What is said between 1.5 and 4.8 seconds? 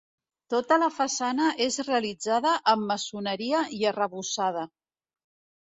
és realitzada amb maçoneria i arrebossada.